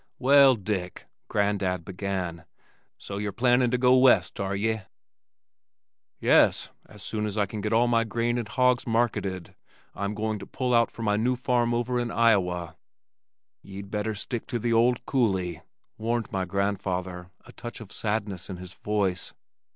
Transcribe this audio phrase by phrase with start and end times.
[0.17, 2.45] "Well, Dick," Grandad began,
[2.97, 4.81] "so ye're plannin' to go west, air ye?"
[6.17, 9.53] "Yes, as soon as I get all my grain and hogs marketed
[9.93, 12.77] I'm going to pull out for my new farm over in Iowa."
[13.61, 15.61] "Ye'd better stick to the old coulee,"
[15.99, 19.35] warned my grandfather, a touch of sadness in his voice.